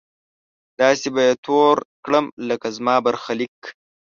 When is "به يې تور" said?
1.13-1.75